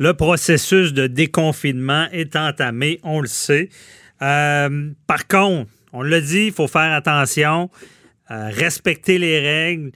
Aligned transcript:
Le 0.00 0.12
processus 0.12 0.92
de 0.92 1.06
déconfinement 1.06 2.08
est 2.10 2.34
entamé, 2.34 2.98
on 3.04 3.20
le 3.20 3.28
sait. 3.28 3.68
Euh, 4.22 4.90
par 5.06 5.28
contre, 5.28 5.70
on 5.92 6.02
l'a 6.02 6.20
dit, 6.20 6.46
il 6.46 6.52
faut 6.52 6.66
faire 6.66 6.92
attention, 6.92 7.70
euh, 8.32 8.48
respecter 8.50 9.18
les 9.18 9.38
règles, 9.38 9.92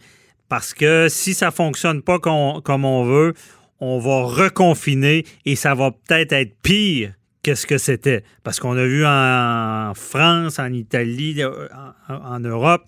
parce 0.48 0.72
que 0.72 1.08
si 1.08 1.34
ça 1.34 1.46
ne 1.46 1.50
fonctionne 1.50 2.02
pas 2.02 2.20
comme 2.20 2.84
on 2.84 3.02
veut, 3.02 3.34
on 3.80 3.98
va 3.98 4.22
reconfiner 4.22 5.24
et 5.44 5.56
ça 5.56 5.74
va 5.74 5.90
peut-être 5.90 6.32
être 6.32 6.54
pire 6.62 7.14
que 7.42 7.56
ce 7.56 7.66
que 7.66 7.76
c'était. 7.76 8.22
Parce 8.44 8.60
qu'on 8.60 8.76
a 8.76 8.84
vu 8.84 9.04
en 9.04 9.94
France, 9.96 10.60
en 10.60 10.72
Italie, 10.72 11.42
en, 12.08 12.38
Europe, 12.38 12.84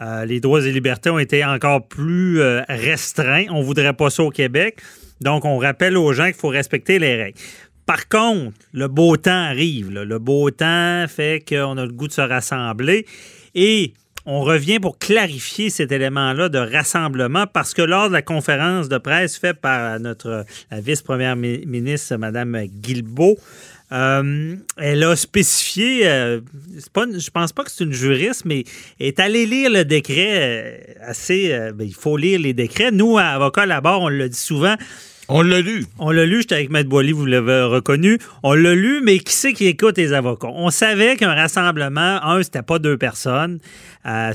euh, 0.00 0.24
les 0.24 0.40
droits 0.40 0.66
et 0.66 0.72
libertés 0.72 1.10
ont 1.10 1.20
été 1.20 1.44
encore 1.44 1.86
plus 1.86 2.42
restreints. 2.68 3.46
On 3.50 3.60
ne 3.60 3.64
voudrait 3.64 3.94
pas 3.94 4.10
ça 4.10 4.24
au 4.24 4.30
Québec. 4.30 4.80
Donc, 5.22 5.44
on 5.44 5.58
rappelle 5.58 5.96
aux 5.96 6.12
gens 6.12 6.26
qu'il 6.26 6.34
faut 6.34 6.48
respecter 6.48 6.98
les 6.98 7.16
règles. 7.16 7.38
Par 7.86 8.08
contre, 8.08 8.56
le 8.72 8.88
beau 8.88 9.16
temps 9.16 9.30
arrive. 9.30 9.90
Le 9.90 10.18
beau 10.18 10.50
temps 10.50 11.04
fait 11.08 11.44
qu'on 11.46 11.76
a 11.76 11.84
le 11.84 11.92
goût 11.92 12.08
de 12.08 12.12
se 12.12 12.20
rassembler. 12.20 13.06
Et 13.54 13.92
on 14.24 14.42
revient 14.42 14.78
pour 14.78 14.98
clarifier 14.98 15.68
cet 15.68 15.90
élément-là 15.90 16.48
de 16.48 16.58
rassemblement 16.58 17.46
parce 17.46 17.74
que 17.74 17.82
lors 17.82 18.08
de 18.08 18.12
la 18.12 18.22
conférence 18.22 18.88
de 18.88 18.98
presse 18.98 19.36
faite 19.36 19.60
par 19.60 19.98
notre 19.98 20.44
vice-première 20.70 21.34
ministre, 21.34 22.16
Mme 22.16 22.66
Guilbeault, 22.66 23.36
euh, 23.92 24.56
elle 24.78 25.04
a 25.04 25.16
spécifié, 25.16 26.08
euh, 26.08 26.40
pas, 26.94 27.04
je 27.14 27.30
pense 27.30 27.52
pas 27.52 27.62
que 27.62 27.70
c'est 27.70 27.84
une 27.84 27.92
juriste, 27.92 28.44
mais 28.46 28.64
est 29.00 29.20
allée 29.20 29.44
lire 29.44 29.70
le 29.70 29.84
décret 29.84 30.30
euh, 30.32 30.78
assez. 31.02 31.50
Ben, 31.74 31.86
il 31.86 31.94
faut 31.94 32.16
lire 32.16 32.40
les 32.40 32.54
décrets. 32.54 32.90
Nous, 32.90 33.18
avocats 33.18 33.66
là-bas, 33.66 33.98
on 33.98 34.08
le 34.08 34.30
dit 34.30 34.38
souvent, 34.38 34.76
on 35.32 35.42
l'a 35.42 35.60
lu. 35.60 35.86
On 35.98 36.10
l'a 36.10 36.26
lu, 36.26 36.42
j'étais 36.42 36.56
avec 36.56 36.70
Maître 36.70 36.88
Boily, 36.88 37.12
vous 37.12 37.24
l'avez 37.24 37.62
reconnu. 37.62 38.18
On 38.42 38.52
l'a 38.52 38.74
lu, 38.74 39.00
mais 39.02 39.18
qui 39.18 39.32
c'est 39.32 39.54
qui 39.54 39.66
écoute 39.66 39.96
les 39.96 40.12
avocats? 40.12 40.48
On 40.48 40.70
savait 40.70 41.16
qu'un 41.16 41.34
rassemblement, 41.34 42.22
un, 42.22 42.42
c'était 42.42 42.62
pas 42.62 42.78
deux 42.78 42.98
personnes, 42.98 43.58
euh, 44.06 44.34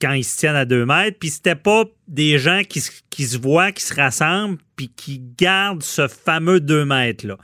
quand 0.00 0.12
ils 0.12 0.24
se 0.24 0.36
tiennent 0.36 0.56
à 0.56 0.64
deux 0.64 0.86
mètres, 0.86 1.18
puis 1.18 1.30
c'était 1.30 1.54
pas 1.54 1.84
des 2.08 2.38
gens 2.38 2.62
qui, 2.68 2.82
qui 3.10 3.24
se 3.24 3.38
voient, 3.38 3.72
qui 3.72 3.82
se 3.82 3.94
rassemblent, 3.94 4.58
puis 4.76 4.90
qui 4.94 5.22
gardent 5.38 5.82
ce 5.82 6.08
fameux 6.08 6.60
deux 6.60 6.84
mètres-là. 6.84 7.38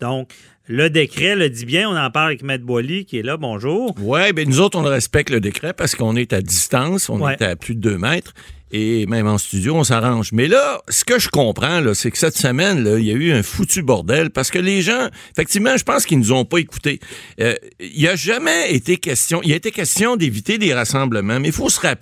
Donc, 0.00 0.32
le 0.68 0.90
décret 0.90 1.34
le 1.34 1.48
dit 1.48 1.64
bien. 1.64 1.88
On 1.88 1.96
en 1.96 2.10
parle 2.10 2.28
avec 2.28 2.42
Maître 2.42 2.64
Boily 2.64 3.06
qui 3.06 3.18
est 3.18 3.22
là. 3.22 3.38
Bonjour. 3.38 3.94
Oui, 4.00 4.32
bien 4.34 4.44
nous 4.44 4.60
autres, 4.60 4.78
on 4.78 4.82
respecte 4.82 5.30
le 5.30 5.40
décret 5.40 5.72
parce 5.72 5.94
qu'on 5.94 6.14
est 6.14 6.34
à 6.34 6.42
distance. 6.42 7.08
On 7.08 7.26
est 7.26 7.40
à 7.40 7.56
plus 7.56 7.74
de 7.74 7.80
deux 7.80 7.96
mètres 7.96 8.34
et 8.70 9.06
même 9.06 9.26
en 9.26 9.38
studio, 9.38 9.74
on 9.76 9.84
s'arrange. 9.84 10.32
Mais 10.32 10.46
là, 10.46 10.80
ce 10.88 11.04
que 11.04 11.18
je 11.18 11.28
comprends, 11.28 11.80
là, 11.80 11.94
c'est 11.94 12.10
que 12.10 12.18
cette 12.18 12.36
semaine, 12.36 12.84
là, 12.84 12.98
il 12.98 13.06
y 13.06 13.10
a 13.10 13.14
eu 13.14 13.32
un 13.32 13.42
foutu 13.42 13.82
bordel 13.82 14.30
parce 14.30 14.50
que 14.50 14.58
les 14.58 14.82
gens, 14.82 15.08
effectivement, 15.32 15.76
je 15.76 15.84
pense 15.84 16.04
qu'ils 16.04 16.18
nous 16.18 16.32
ont 16.32 16.44
pas 16.44 16.58
écoutés. 16.58 17.00
Euh, 17.40 17.54
il 17.80 17.98
n'y 17.98 18.08
a 18.08 18.16
jamais 18.16 18.74
été 18.74 18.98
question, 18.98 19.40
il 19.42 19.52
a 19.52 19.56
été 19.56 19.70
question 19.70 20.16
d'éviter 20.16 20.58
des 20.58 20.74
rassemblements, 20.74 21.40
mais 21.40 21.48
il 21.48 21.54
faut 21.54 21.70
se 21.70 21.80
rappeler 21.80 21.97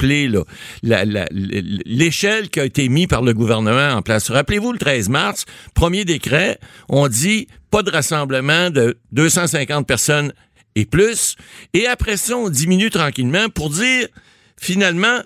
l'échelle 0.82 2.48
qui 2.50 2.60
a 2.60 2.64
été 2.64 2.88
mise 2.88 3.06
par 3.06 3.22
le 3.22 3.34
gouvernement 3.34 3.94
en 3.94 4.02
place. 4.02 4.30
Rappelez-vous, 4.30 4.72
le 4.72 4.78
13 4.78 5.08
mars, 5.08 5.44
premier 5.74 6.04
décret, 6.04 6.58
on 6.88 7.08
dit 7.08 7.48
pas 7.70 7.82
de 7.82 7.90
rassemblement 7.90 8.70
de 8.70 8.98
250 9.12 9.86
personnes 9.86 10.32
et 10.74 10.84
plus. 10.84 11.36
Et 11.74 11.86
après 11.86 12.16
ça, 12.16 12.36
on 12.36 12.48
diminue 12.48 12.90
tranquillement 12.90 13.48
pour 13.48 13.70
dire, 13.70 14.08
finalement, 14.56 15.20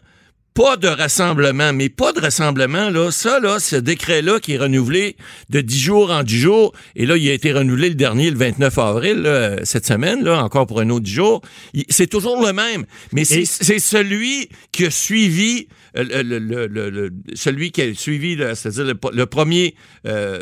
pas 0.63 0.77
de 0.77 0.89
rassemblement, 0.89 1.73
mais 1.73 1.89
pas 1.89 2.13
de 2.13 2.21
rassemblement, 2.21 2.91
là. 2.91 3.11
Ça, 3.11 3.41
là, 3.41 3.59
ce 3.59 3.77
décret-là 3.77 4.41
qui 4.41 4.55
est 4.55 4.59
renouvelé 4.59 5.17
de 5.49 5.63
10 5.63 5.79
jours 5.79 6.11
en 6.11 6.23
10 6.23 6.39
jours, 6.39 6.73
et 6.97 7.07
là, 7.07 7.17
il 7.17 7.31
a 7.31 7.33
été 7.33 7.51
renouvelé 7.53 7.89
le 7.89 7.95
dernier, 7.95 8.31
le 8.31 8.37
29 8.37 8.79
avril, 8.79 9.59
cette 9.65 9.87
semaine, 9.87 10.23
là, 10.23 10.45
encore 10.45 10.67
pour 10.67 10.81
un 10.81 10.91
autre 10.91 11.05
10 11.05 11.13
jours. 11.13 11.41
C'est 11.89 12.09
toujours 12.09 12.45
le 12.45 12.53
même. 12.53 12.85
Mais 13.13 13.25
c'est 13.25 13.47
celui 13.79 14.51
qui 14.71 14.85
a 14.85 14.91
suivi 14.91 15.69
euh, 15.97 16.23
le, 16.23 17.11
celui 17.35 17.71
qui 17.73 17.83
a 17.83 17.95
suivi, 17.95 18.37
c'est-à-dire 18.55 18.95
le, 19.13 19.27
premier 19.27 19.75
euh, 20.07 20.41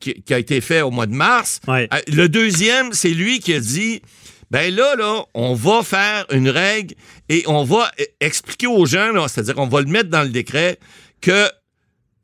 qui, 0.00 0.22
a 0.32 0.38
été 0.38 0.60
fait 0.60 0.82
au 0.82 0.90
mois 0.90 1.06
de 1.06 1.14
mars. 1.14 1.60
Euh, 1.68 1.86
le 2.08 2.28
deuxième, 2.28 2.92
c'est 2.92 3.10
lui 3.10 3.40
qui 3.40 3.54
a 3.54 3.60
dit 3.60 4.02
ben 4.50 4.74
là, 4.74 4.96
là, 4.96 5.24
on 5.34 5.54
va 5.54 5.82
faire 5.82 6.26
une 6.30 6.48
règle 6.48 6.94
et 7.28 7.44
on 7.46 7.64
va 7.64 7.90
e-, 8.00 8.04
expliquer 8.20 8.66
aux 8.66 8.86
gens, 8.86 9.28
c'est-à-dire 9.28 9.54
qu'on 9.54 9.68
va 9.68 9.80
le 9.80 9.86
mettre 9.86 10.10
dans 10.10 10.22
le 10.22 10.30
décret, 10.30 10.78
que 11.20 11.48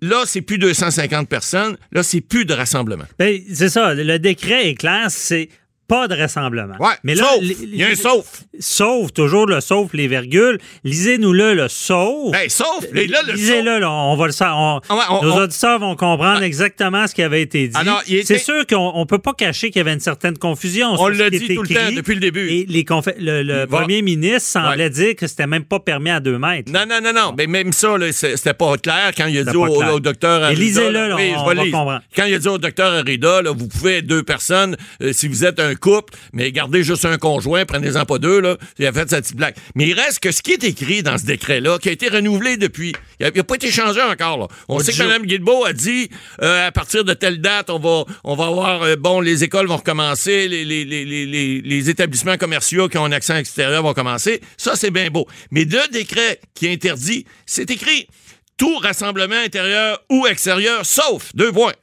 là, 0.01 0.25
c'est 0.27 0.43
plus 0.43 0.59
250 0.59 1.29
personnes, 1.29 1.77
là, 1.93 2.03
c'est 2.03 2.21
plus 2.21 2.45
de 2.45 2.55
rassemblement. 2.55 3.05
Ben, 3.19 3.41
c'est 3.53 3.69
ça, 3.69 3.95
le 3.95 4.19
décret 4.19 4.69
est 4.69 4.75
clair, 4.75 5.07
c'est 5.09 5.49
pas 5.89 6.09
de 6.09 6.15
rassemblement. 6.15 6.77
Ouais, 6.81 6.95
mais 7.05 7.15
là, 7.15 7.29
il 7.41 7.77
y 7.77 7.85
a 7.85 7.89
un 7.89 7.95
sauf. 7.95 8.43
Sauf, 8.59 9.13
toujours 9.13 9.47
le 9.47 9.61
sauf, 9.61 9.93
les 9.93 10.09
virgules. 10.09 10.59
Lisez-nous-le, 10.85 11.55
le 11.55 11.69
sauf. 11.69 12.33
Ben, 12.33 12.49
sauf, 12.49 12.85
et 12.95 13.07
là, 13.07 13.21
le 13.27 13.35
Lisez-le, 13.35 13.79
là, 13.79 13.91
on 13.91 14.17
va 14.17 14.27
le 14.27 14.33
savoir. 14.33 14.81
Ah 14.89 15.21
nos 15.23 15.43
auditeurs 15.43 15.79
vont 15.79 15.95
comprendre 15.97 16.43
exactement 16.43 17.07
ce 17.07 17.15
qui 17.15 17.23
avait 17.23 17.43
été 17.43 17.69
dit. 17.69 17.79
C'est 18.25 18.39
sûr 18.39 18.67
qu'on 18.67 19.01
ne 19.01 19.05
peut 19.05 19.19
pas 19.19 19.33
cacher 19.33 19.71
qu'il 19.71 19.81
y 19.81 19.83
avait 19.83 19.93
une 19.93 20.01
certaine 20.01 20.39
confusion. 20.39 20.95
On 20.99 21.09
l'a 21.09 21.31
dit 21.31 21.55
tout 21.55 21.63
le 21.63 21.69
temps, 21.69 21.93
depuis 21.95 22.15
le 22.15 22.21
début. 22.21 22.49
Et 22.49 22.67
les 22.67 22.85
le, 23.19 23.65
premier 23.67 24.03
ministre 24.03 24.49
semblait 24.49 24.91
dire 24.91 25.15
que 25.17 25.27
c'était 25.27 25.47
même 25.47 25.65
pas 25.65 25.81
permis 25.81 26.11
à 26.11 26.21
deux 26.21 26.39
mètres. 26.39 26.71
Non, 26.73 26.85
non, 26.89 27.01
non, 27.03 27.13
non. 27.13 27.35
Mais 27.37 27.47
même 27.47 27.73
ça, 27.73 27.97
c'était 28.13 28.55
pas 28.55 28.77
clair 28.79 29.13
quand 29.17 29.27
il 29.27 29.39
a 29.39 29.45
dit 29.45 29.57
au, 29.57 30.01
docteur 30.01 30.43
Arida. 30.43 30.61
Lisez-le, 30.61 31.15
on, 31.15 31.45
va 31.45 31.55
comprendre. 31.55 32.03
Quand 32.15 32.25
il 32.25 32.35
a 32.35 32.39
dit 32.39 32.49
au 32.49 32.59
docteur 32.59 32.93
Arida, 32.93 33.43
là, 33.43 33.53
vous 33.53 33.69
pouvez 33.69 33.99
être 33.99 34.07
deux 34.07 34.23
personnes 34.23 34.77
euh, 35.03 35.13
si 35.13 35.29
vous 35.29 35.45
êtes 35.45 35.61
un 35.61 35.75
couple, 35.77 36.15
mais 36.33 36.53
gardez 36.53 36.83
juste 36.83 37.05
un 37.05 37.19
conjoint, 37.19 37.65
prenez-en 37.65 38.05
pas 38.05 38.19
deux, 38.19 38.41
là. 38.41 38.57
Il 38.79 38.87
a 38.87 38.93
fait 38.93 39.09
sa 39.11 39.21
petite 39.21 39.37
blague. 39.37 39.55
Mais 39.75 39.89
il 39.89 39.95
reste 39.95 40.21
que 40.21 40.33
ce 40.33 40.43
qui 40.43 40.53
est 40.53 40.65
écrit 40.65 41.03
dans 41.03 41.19
ce 41.19 41.25
décret-là, 41.25 41.79
qui 41.79 41.89
a 41.89 41.93
été 41.93 42.09
renouvelé 42.09 42.57
depuis, 42.57 42.95
il 43.21 43.31
n'a 43.35 43.45
pas 43.45 43.55
été 43.55 43.71
changé 43.71 44.01
encore, 44.03 44.39
là. 44.39 44.49
On 44.69 44.79
sait 44.79 44.93
que 44.93 45.03
Mme 45.03 45.27
Guilbeault 45.27 45.65
a 45.65 45.73
dit, 45.73 46.11
euh, 46.43 46.69
à 46.69 46.73
partir 46.73 47.05
de 47.05 47.15
telle 47.15 47.41
date, 47.41 47.71
on 47.71 47.79
va, 47.79 48.05
on 48.25 48.35
va 48.35 48.47
avoir, 48.47 48.83
euh, 48.83 48.97
bon, 48.97 49.21
les 49.21 49.45
écoles 49.45 49.67
vont 49.67 49.77
recommencer, 49.77 50.49
les, 50.49 50.65
les, 50.65 50.85
les, 50.85 51.61
les, 51.61 51.91
établissements 51.91 52.37
commerciaux 52.37 52.89
qui 52.89 52.99
ont 52.99 53.05
un 53.05 53.13
accent 53.13 53.37
extérieur 53.37 53.83
vont 53.83 53.95
commencer. 53.95 54.41
Ça, 54.57 54.77
c'est 54.77 54.91
bien 54.91 55.09
beau. 55.09 55.27
Mais 55.51 55.65
le 55.65 55.93
décret 55.93 56.41
qui 56.55 56.69
interdit, 56.69 57.27
c'est 57.47 57.71
écrit 57.71 58.09
tout 58.57 58.79
rassemblement 58.79 59.37
intérieur 59.37 60.03
ou 60.11 60.27
extérieur, 60.27 60.85
sauf, 60.85 61.35
deux 61.35 61.53
points, 61.53 61.75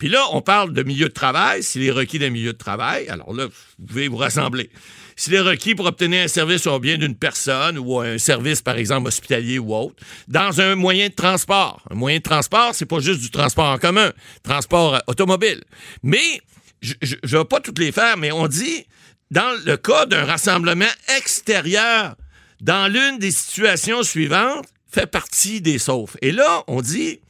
puis 0.00 0.08
là, 0.08 0.24
on 0.32 0.40
parle 0.40 0.72
de 0.72 0.82
milieu 0.82 1.08
de 1.08 1.12
travail. 1.12 1.62
S'il 1.62 1.82
est 1.82 1.90
requis 1.90 2.18
d'un 2.18 2.30
milieu 2.30 2.54
de 2.54 2.58
travail, 2.58 3.06
alors 3.10 3.34
là, 3.34 3.48
vous 3.78 3.86
pouvez 3.86 4.08
vous 4.08 4.16
rassembler. 4.16 4.70
S'il 5.14 5.34
est 5.34 5.40
requis 5.40 5.74
pour 5.74 5.84
obtenir 5.84 6.24
un 6.24 6.28
service 6.28 6.66
au 6.66 6.78
bien 6.78 6.96
d'une 6.96 7.14
personne 7.14 7.76
ou 7.78 8.00
un 8.00 8.16
service, 8.16 8.62
par 8.62 8.78
exemple, 8.78 9.08
hospitalier 9.08 9.58
ou 9.58 9.74
autre, 9.74 9.96
dans 10.26 10.58
un 10.62 10.74
moyen 10.74 11.10
de 11.10 11.12
transport. 11.12 11.82
Un 11.90 11.96
moyen 11.96 12.16
de 12.16 12.22
transport, 12.22 12.70
c'est 12.72 12.86
pas 12.86 13.00
juste 13.00 13.20
du 13.20 13.30
transport 13.30 13.66
en 13.66 13.76
commun, 13.76 14.10
transport 14.42 14.94
euh, 14.94 14.98
automobile. 15.06 15.62
Mais, 16.02 16.40
je 16.80 16.94
ne 17.22 17.38
vais 17.38 17.44
pas 17.44 17.60
toutes 17.60 17.78
les 17.78 17.92
faire, 17.92 18.16
mais 18.16 18.32
on 18.32 18.48
dit, 18.48 18.86
dans 19.30 19.54
le 19.66 19.76
cas 19.76 20.06
d'un 20.06 20.24
rassemblement 20.24 20.86
extérieur, 21.18 22.16
dans 22.62 22.90
l'une 22.90 23.18
des 23.18 23.32
situations 23.32 24.02
suivantes, 24.02 24.64
fait 24.90 25.06
partie 25.06 25.60
des 25.60 25.78
saufs. 25.78 26.16
Et 26.22 26.32
là, 26.32 26.64
on 26.68 26.80
dit, 26.80 27.20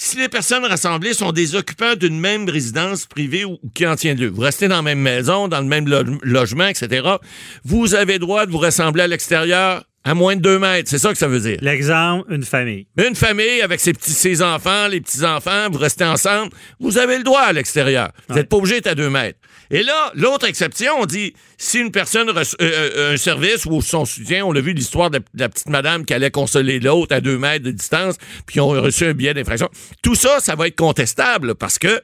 si 0.00 0.16
les 0.16 0.28
personnes 0.28 0.64
rassemblées 0.64 1.12
sont 1.12 1.32
des 1.32 1.56
occupants 1.56 1.96
d'une 1.96 2.20
même 2.20 2.48
résidence 2.48 3.04
privée 3.06 3.44
ou, 3.44 3.58
qui 3.74 3.84
en 3.84 3.96
tient 3.96 4.14
lieu, 4.14 4.28
vous 4.28 4.42
restez 4.42 4.68
dans 4.68 4.76
la 4.76 4.82
même 4.82 5.00
maison, 5.00 5.48
dans 5.48 5.60
le 5.60 5.66
même 5.66 5.88
logement, 6.22 6.68
etc., 6.68 7.16
vous 7.64 7.96
avez 7.96 8.20
droit 8.20 8.46
de 8.46 8.52
vous 8.52 8.58
rassembler 8.58 9.02
à 9.02 9.06
l'extérieur 9.08 9.82
à 10.04 10.14
moins 10.14 10.36
de 10.36 10.40
deux 10.40 10.58
mètres, 10.58 10.88
c'est 10.88 10.98
ça 10.98 11.12
que 11.12 11.18
ça 11.18 11.28
veut 11.28 11.40
dire. 11.40 11.58
L'exemple, 11.60 12.32
une 12.32 12.44
famille. 12.44 12.86
Une 12.96 13.14
famille 13.14 13.60
avec 13.60 13.80
ses 13.80 13.92
petits 13.92 14.12
ses 14.12 14.42
enfants, 14.42 14.88
les 14.88 15.00
petits-enfants, 15.00 15.68
vous 15.70 15.78
restez 15.78 16.04
ensemble, 16.04 16.52
vous 16.80 16.98
avez 16.98 17.18
le 17.18 17.24
droit 17.24 17.40
à 17.40 17.52
l'extérieur. 17.52 18.10
Vous 18.28 18.36
n'êtes 18.36 18.48
pas 18.48 18.56
obligé 18.56 18.76
d'être 18.76 18.86
à 18.86 18.94
deux 18.94 19.10
mètres. 19.10 19.38
Et 19.70 19.82
là, 19.82 20.12
l'autre 20.14 20.46
exception, 20.46 20.92
on 20.98 21.04
dit, 21.04 21.34
si 21.58 21.78
une 21.78 21.90
personne 21.90 22.30
reçoit 22.30 22.56
euh, 22.62 22.90
euh, 22.96 23.14
un 23.14 23.16
service 23.18 23.66
ou 23.66 23.82
son 23.82 24.06
soutien, 24.06 24.46
on 24.46 24.52
l'a 24.52 24.62
vu 24.62 24.72
l'histoire 24.72 25.10
de, 25.10 25.20
la 25.34 25.50
petite 25.50 25.68
madame 25.68 26.06
qui 26.06 26.14
allait 26.14 26.30
consoler 26.30 26.80
l'autre 26.80 27.14
à 27.14 27.20
deux 27.20 27.36
mètres 27.36 27.64
de 27.64 27.70
distance, 27.70 28.16
puis 28.46 28.60
ont 28.60 28.68
reçu 28.68 29.04
un 29.04 29.12
billet 29.12 29.34
d'infraction. 29.34 29.68
Tout 30.02 30.14
ça, 30.14 30.40
ça 30.40 30.54
va 30.54 30.68
être 30.68 30.76
contestable 30.76 31.54
parce 31.54 31.78
que 31.78 32.00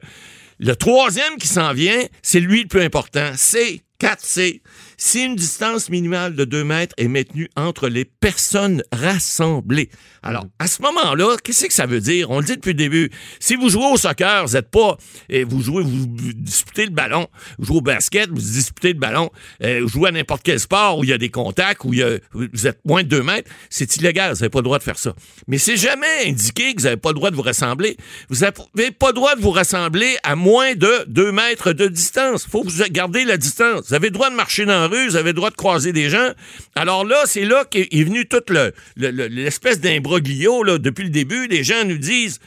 Le 0.57 0.73
troisième 0.75 1.35
qui 1.37 1.49
s'en 1.49 1.73
vient, 1.73 2.01
c'est 2.21 2.39
lui 2.39 2.61
le 2.61 2.67
plus 2.67 2.81
important. 2.81 3.31
C'est 3.35 3.81
4C. 3.99 4.61
Si 4.97 5.23
une 5.23 5.35
distance 5.35 5.89
minimale 5.89 6.35
de 6.35 6.45
2 6.45 6.63
mètres 6.63 6.95
est 6.97 7.07
maintenue 7.07 7.49
entre 7.55 7.89
les 7.89 8.05
personnes 8.05 8.83
rassemblées. 8.91 9.89
Alors, 10.23 10.45
à 10.59 10.67
ce 10.67 10.81
moment-là, 10.81 11.35
qu'est-ce 11.43 11.65
que 11.65 11.73
ça 11.73 11.85
veut 11.85 11.99
dire? 11.99 12.31
On 12.31 12.39
le 12.39 12.45
dit 12.45 12.55
depuis 12.55 12.69
le 12.69 12.77
début. 12.77 13.11
Si 13.39 13.55
vous 13.55 13.69
jouez 13.69 13.85
au 13.85 13.97
soccer, 13.97 14.45
vous 14.45 14.53
n'êtes 14.53 14.71
pas, 14.71 14.97
et 15.29 15.43
vous 15.43 15.61
jouez, 15.61 15.83
vous, 15.83 16.07
vous 16.15 16.33
disputez 16.33 16.85
le 16.85 16.91
ballon. 16.91 17.27
Vous 17.59 17.65
jouez 17.65 17.77
au 17.77 17.81
basket, 17.81 18.29
vous 18.29 18.35
disputez 18.35 18.93
le 18.93 18.99
ballon. 18.99 19.29
Euh, 19.63 19.81
vous 19.83 19.89
jouez 19.89 20.09
à 20.09 20.11
n'importe 20.11 20.43
quel 20.43 20.59
sport 20.59 20.99
où 20.99 21.03
il 21.03 21.09
y 21.09 21.13
a 21.13 21.17
des 21.17 21.29
contacts, 21.29 21.83
où 21.83 21.93
vous 22.33 22.67
êtes 22.67 22.79
moins 22.85 23.03
de 23.03 23.09
2 23.09 23.23
mètres, 23.23 23.51
c'est 23.69 23.95
illégal. 23.97 24.33
Vous 24.33 24.39
n'avez 24.39 24.49
pas 24.49 24.59
le 24.59 24.63
droit 24.63 24.79
de 24.79 24.83
faire 24.83 24.97
ça. 24.97 25.13
Mais 25.47 25.57
c'est 25.57 25.77
jamais 25.77 26.27
indiqué 26.27 26.73
que 26.73 26.81
vous 26.81 26.85
n'avez 26.85 26.97
pas 26.97 27.09
le 27.09 27.15
droit 27.15 27.31
de 27.31 27.35
vous 27.35 27.41
rassembler. 27.41 27.97
Vous 28.29 28.39
n'avez 28.39 28.91
pas 28.91 29.07
le 29.07 29.13
droit 29.13 29.35
de 29.35 29.41
vous 29.41 29.51
rassembler 29.51 30.15
à 30.23 30.35
moins 30.35 30.73
de 30.75 31.05
2 31.07 31.31
mètres 31.31 31.73
de 31.73 31.87
distance. 31.87 32.45
Il 32.47 32.49
faut 32.49 32.63
vous 32.63 32.83
gardez 32.91 33.25
la 33.25 33.37
distance. 33.37 33.89
Vous 33.89 33.93
avez 33.93 34.07
le 34.07 34.13
droit 34.13 34.29
de 34.29 34.35
marcher 34.35 34.65
dans 34.65 34.84
la 34.87 34.95
rue, 34.97 35.07
vous 35.07 35.15
avez 35.15 35.29
le 35.29 35.33
droit 35.33 35.49
de 35.49 35.55
croiser 35.55 35.91
des 35.93 36.09
gens. 36.09 36.29
Alors 36.75 37.05
là, 37.05 37.23
c'est 37.25 37.45
là 37.45 37.65
qu'est 37.69 37.87
est 37.91 38.03
venu 38.03 38.25
toute 38.27 38.49
le- 38.49 38.73
le- 38.95 39.11
le- 39.11 39.27
l'espèce 39.27 39.79
d'imbroglio. 39.79 40.63
là. 40.63 40.77
Depuis 40.77 41.03
le 41.03 41.09
début, 41.09 41.47
les 41.47 41.63
gens 41.63 41.83
nous 41.85 41.97
disent 41.97 42.39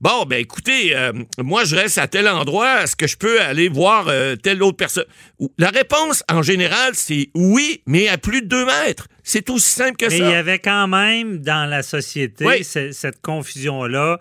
Bon, 0.00 0.24
ben 0.24 0.40
écoutez, 0.40 0.96
euh, 0.96 1.12
moi 1.38 1.62
je 1.64 1.76
reste 1.76 1.96
à 1.96 2.08
tel 2.08 2.26
endroit, 2.26 2.82
est-ce 2.82 2.96
que 2.96 3.06
je 3.06 3.16
peux 3.16 3.40
aller 3.40 3.68
voir 3.68 4.06
euh, 4.08 4.34
telle 4.34 4.60
autre 4.64 4.76
personne? 4.76 5.04
La 5.58 5.68
réponse, 5.70 6.24
en 6.28 6.42
général, 6.42 6.90
c'est 6.94 7.28
oui, 7.36 7.82
mais 7.86 8.08
à 8.08 8.18
plus 8.18 8.42
de 8.42 8.48
2 8.48 8.66
mètres. 8.66 9.06
C'est 9.22 9.48
aussi 9.48 9.68
simple 9.68 9.96
que 9.96 10.06
Mais 10.06 10.18
ça. 10.18 10.24
il 10.24 10.30
y 10.32 10.34
avait 10.34 10.58
quand 10.58 10.88
même 10.88 11.38
dans 11.38 11.70
la 11.70 11.84
société 11.84 12.44
Oui. 12.44 12.64
cette 12.64 13.20
confusion-là 13.22 14.18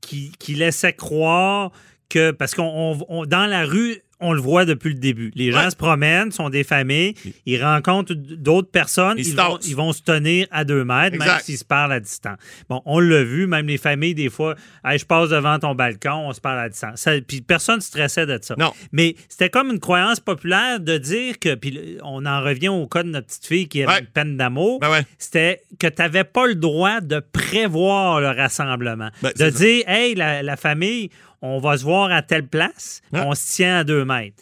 qui, 0.00 0.32
qui 0.38 0.54
laissait 0.54 0.94
croire 0.94 1.72
que. 2.08 2.30
Parce 2.30 2.54
qu'on 2.54 2.62
on- 2.64 3.04
on- 3.10 3.26
dans 3.26 3.44
la 3.44 3.66
rue, 3.66 3.98
on 4.20 4.32
le 4.32 4.40
voit 4.40 4.64
depuis 4.64 4.88
le 4.88 4.98
début. 4.98 5.30
Les 5.34 5.52
gens 5.52 5.64
Ouais. 5.64 5.70
se 5.70 5.76
promènent, 5.76 6.32
sont 6.32 6.50
des 6.50 6.64
familles, 6.64 7.14
ils 7.46 7.62
rencontrent 7.62 8.14
d'autres 8.14 8.70
personnes, 8.70 9.16
Ils 9.18 9.34
vont, 9.36 9.58
ils 9.66 9.76
vont 9.76 9.92
se 9.92 10.02
tenir 10.02 10.46
à 10.50 10.64
deux 10.64 10.84
mètres, 10.84 11.16
même 11.18 11.38
s'ils 11.40 11.58
se 11.58 11.64
parlent 11.64 11.92
à 11.92 12.00
distance. 12.00 12.38
Bon, 12.68 12.82
on 12.84 12.98
l'a 13.00 13.22
vu, 13.22 13.46
même 13.46 13.66
les 13.66 13.78
familles, 13.78 14.14
des 14.14 14.28
fois, 14.30 14.54
Hey, 14.84 14.98
je 14.98 15.04
passe 15.06 15.28
devant 15.30 15.58
ton 15.58 15.74
balcon, 15.74 16.28
on 16.28 16.32
se 16.32 16.40
parle 16.40 16.58
à 16.60 16.68
distance. 16.68 17.00
Ça- 17.00 17.20
puis 17.20 17.40
personne 17.42 17.76
ne 17.76 17.80
stressait 17.80 18.26
de 18.26 18.38
ça. 18.42 18.54
Non. 18.58 18.72
Mais 18.92 19.14
c'était 19.28 19.50
comme 19.50 19.70
une 19.70 19.80
croyance 19.80 20.18
populaire 20.20 20.80
de 20.80 20.96
dire 20.98 21.38
que, 21.38 21.54
puis 21.54 21.98
on 22.02 22.24
en 22.26 22.42
revient 22.42 22.68
au 22.68 22.86
cas 22.86 23.02
de 23.02 23.08
notre 23.10 23.26
petite 23.26 23.46
fille 23.46 23.68
qui 23.68 23.82
avait 23.82 23.92
Ouais. 23.92 24.00
une 24.00 24.06
peine 24.06 24.36
d'amour, 24.36 24.80
Ben 24.80 24.90
ouais. 24.90 25.02
c'était 25.18 25.62
que 25.78 25.86
tu 25.86 26.00
n'avais 26.02 26.24
pas 26.24 26.46
le 26.46 26.54
droit 26.54 27.00
de 27.00 27.20
prévoir 27.20 28.20
le 28.20 28.28
rassemblement. 28.28 29.10
Ben, 29.22 29.30
de 29.32 29.38
ça. 29.38 29.50
dire, 29.50 29.84
hey, 29.86 30.14
la, 30.14 30.42
la 30.42 30.56
famille, 30.56 31.10
on 31.42 31.58
va 31.60 31.76
se 31.76 31.84
voir 31.84 32.10
à 32.10 32.22
telle 32.22 32.46
place, 32.46 33.00
Ouais. 33.12 33.20
on 33.24 33.34
se 33.34 33.54
tient 33.54 33.78
à 33.78 33.84
deux 33.84 34.04
mètres. 34.04 34.36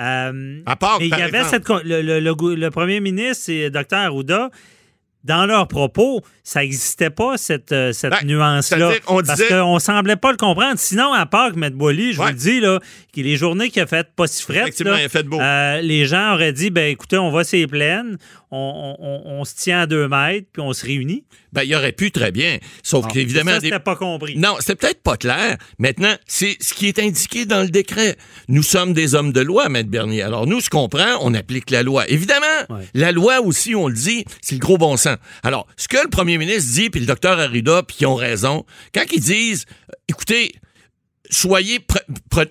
Euh, 0.00 0.60
À 0.66 0.76
part, 0.76 0.98
mais 1.00 1.06
il 1.06 1.10
y 1.10 1.14
avait 1.14 1.24
exemple. 1.38 1.48
cette. 1.50 1.64
con- 1.64 1.80
Le, 1.84 2.02
le- 2.02 2.20
le 2.20 2.34
gou- 2.34 2.54
le 2.54 2.70
premier 2.70 3.00
ministre 3.00 3.50
et 3.50 3.70
Dr. 3.70 3.94
Arruda, 3.96 4.50
dans 5.24 5.46
leurs 5.46 5.68
propos, 5.68 6.20
ça 6.42 6.60
n'existait 6.62 7.10
pas, 7.10 7.36
cette, 7.36 7.70
euh, 7.70 7.92
cette 7.92 8.24
nuance-là. 8.24 8.90
on 9.06 9.22
Parce 9.22 9.38
disait- 9.38 9.50
qu'on 9.50 9.78
semblait 9.78 10.16
pas 10.16 10.32
le 10.32 10.36
comprendre. 10.36 10.78
Sinon, 10.78 11.12
à 11.12 11.26
part 11.26 11.52
que 11.52 11.62
M. 11.64 11.70
Boily, 11.74 12.12
je 12.14 12.18
Ouais. 12.18 12.26
vous 12.26 12.32
le 12.32 12.38
dis, 12.38 12.58
là, 12.60 12.80
que 13.14 13.20
les 13.20 13.36
journées 13.36 13.70
qu'il 13.70 13.82
a 13.82 13.86
faites 13.86 14.12
pas 14.16 14.26
si 14.26 14.42
frettes, 14.42 14.80
là, 14.80 14.96
fait 15.08 15.22
beau. 15.22 15.40
euh, 15.40 15.80
les 15.80 16.06
gens 16.06 16.32
auraient 16.34 16.52
dit 16.52 16.70
ben 16.70 16.90
écoutez, 16.90 17.18
on 17.18 17.30
va 17.30 17.44
ces 17.44 17.68
plaines, 17.68 18.16
on, 18.52 18.96
on- 18.98 19.06
on- 19.06 19.40
on 19.40 19.44
se 19.44 19.54
tient 19.56 19.80
à 19.80 19.86
deux 19.86 20.06
mètres, 20.08 20.46
puis 20.52 20.62
on 20.62 20.72
se 20.72 20.84
réunit. 20.86 21.24
Ben, 21.52 21.62
il 21.64 21.74
aurait 21.74 21.92
pu 21.92 22.10
très 22.10 22.30
bien. 22.30 22.58
Sauf 22.82 23.06
qu'évidemment, 23.08 23.52
ça, 23.52 23.60
c'était 23.60 23.78
pas 23.80 23.96
compris. 23.96 24.36
Non, 24.38 24.56
c'était 24.60 24.76
peut-être 24.76 25.02
pas 25.02 25.16
clair. 25.16 25.56
Maintenant, 25.78 26.14
c'est 26.26 26.56
ce 26.60 26.72
qui 26.74 26.86
est 26.86 26.98
indiqué 26.98 27.44
dans 27.46 27.62
le 27.62 27.68
décret. 27.68 28.16
Nous 28.48 28.62
sommes 28.62 28.92
des 28.92 29.14
hommes 29.14 29.32
de 29.32 29.40
loi, 29.40 29.68
Maître 29.68 29.90
Bernier. 29.90 30.22
Alors, 30.22 30.46
nous, 30.46 30.60
ce 30.60 30.70
qu'on 30.70 30.88
prend, 30.88 31.18
on 31.22 31.34
applique 31.34 31.70
la 31.70 31.82
loi. 31.82 32.08
Évidemment, 32.08 32.46
Ouais. 32.70 32.84
la 32.94 33.10
loi 33.12 33.40
aussi, 33.40 33.74
on 33.74 33.88
le 33.88 33.94
dit, 33.94 34.24
c'est 34.40 34.54
le 34.54 34.60
gros 34.60 34.78
bon 34.78 34.96
sens. 34.96 35.16
Alors, 35.42 35.66
ce 35.76 35.88
que 35.88 35.96
le 36.02 36.08
premier 36.10 36.38
ministre 36.38 36.72
dit, 36.74 36.90
puis 36.90 37.00
le 37.00 37.06
docteur 37.06 37.38
Arruda, 37.38 37.82
puis 37.82 37.96
ils 38.00 38.06
ont 38.06 38.14
raison, 38.14 38.64
quand 38.94 39.04
ils 39.12 39.20
disent, 39.20 39.64
euh, 39.90 39.94
écoutez, 40.08 40.52
soyez, 41.30 41.78